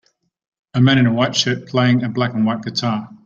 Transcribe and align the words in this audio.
A 0.73 0.81
man 0.81 0.97
in 0.97 1.05
a 1.05 1.13
white 1.13 1.35
shirt 1.35 1.67
playing 1.67 2.01
a 2.01 2.09
black 2.09 2.33
and 2.33 2.43
white 2.43 2.63
guitar. 2.63 3.07